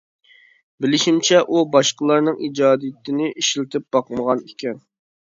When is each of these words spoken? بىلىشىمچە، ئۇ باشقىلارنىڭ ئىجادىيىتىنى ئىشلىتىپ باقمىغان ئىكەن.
بىلىشىمچە، 0.83 1.41
ئۇ 1.51 1.59
باشقىلارنىڭ 1.75 2.39
ئىجادىيىتىنى 2.47 3.27
ئىشلىتىپ 3.43 3.85
باقمىغان 3.97 4.41
ئىكەن. 4.49 4.81